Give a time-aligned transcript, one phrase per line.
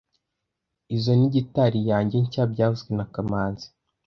[0.95, 3.67] Izoi ni gitari yanjye nshya byavuzwe na kamanzi